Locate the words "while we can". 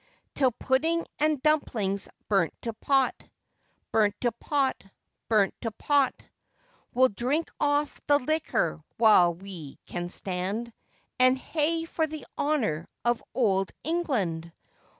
8.97-10.09